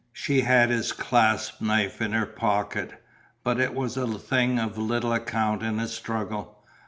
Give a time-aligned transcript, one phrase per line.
[0.13, 2.99] She had his clasp knife in her pocket,
[3.43, 6.65] but it was a thing of little account in a struggle.